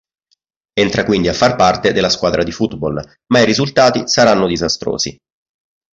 [0.75, 5.15] Entra quindi a far parte della squadra di football, ma i risultati saranno disastrosi.